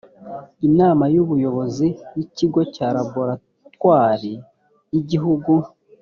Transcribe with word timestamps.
inama 0.67 1.03
y 1.13 1.17
ubuyobozi 1.23 1.87
y 2.15 2.17
ikigo 2.23 2.59
cya 2.73 2.87
laboratwari 2.95 4.33
y 4.91 4.95
igihugu 5.01 5.53